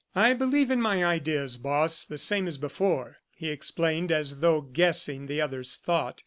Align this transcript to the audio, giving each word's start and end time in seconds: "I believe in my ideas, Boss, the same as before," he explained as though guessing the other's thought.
"I 0.15 0.33
believe 0.33 0.71
in 0.71 0.81
my 0.81 1.05
ideas, 1.05 1.57
Boss, 1.57 2.03
the 2.05 2.17
same 2.17 2.47
as 2.47 2.57
before," 2.57 3.17
he 3.35 3.51
explained 3.51 4.11
as 4.11 4.39
though 4.39 4.59
guessing 4.61 5.27
the 5.27 5.39
other's 5.41 5.77
thought. 5.77 6.19